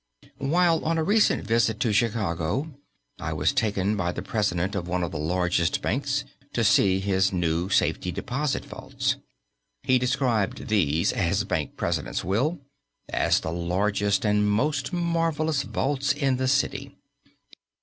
[0.39, 2.73] While on a recent visit to Chicago,
[3.19, 7.31] I was taken by the president of one of the largest banks to see his
[7.31, 9.17] new safety deposit vaults.
[9.83, 12.57] He described these as bank presidents will
[13.09, 16.95] as the largest and most marvellous vaults in the city.